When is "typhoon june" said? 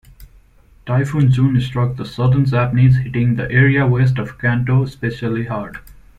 0.87-1.61